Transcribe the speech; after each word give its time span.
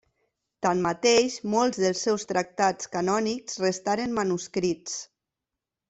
Tanmateix 0.65 1.35
molts 1.55 1.83
dels 1.85 2.01
seus 2.07 2.27
tractats 2.33 2.91
canònics 2.97 3.63
restaren 3.69 4.21
manuscrits. 4.23 4.99